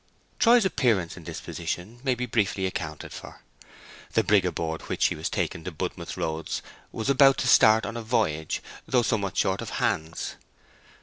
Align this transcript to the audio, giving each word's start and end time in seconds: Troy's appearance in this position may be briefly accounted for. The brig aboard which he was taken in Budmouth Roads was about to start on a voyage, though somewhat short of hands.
Troy's 0.39 0.65
appearance 0.65 1.15
in 1.15 1.25
this 1.25 1.39
position 1.39 1.99
may 2.03 2.15
be 2.15 2.25
briefly 2.25 2.65
accounted 2.65 3.13
for. 3.13 3.43
The 4.13 4.23
brig 4.23 4.47
aboard 4.47 4.81
which 4.89 5.05
he 5.05 5.15
was 5.15 5.29
taken 5.29 5.63
in 5.67 5.73
Budmouth 5.75 6.17
Roads 6.17 6.63
was 6.91 7.07
about 7.07 7.37
to 7.37 7.47
start 7.47 7.85
on 7.85 7.95
a 7.95 8.01
voyage, 8.01 8.63
though 8.87 9.03
somewhat 9.03 9.37
short 9.37 9.61
of 9.61 9.69
hands. 9.77 10.37